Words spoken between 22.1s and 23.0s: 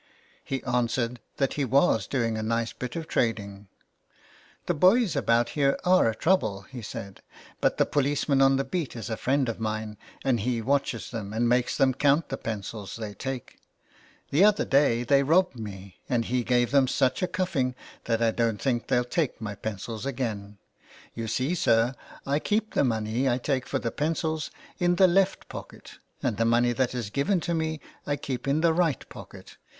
I keep the